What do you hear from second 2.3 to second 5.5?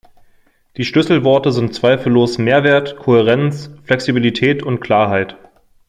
"Mehrwert", "Kohärenz", "Flexibilität" und "Klarheit".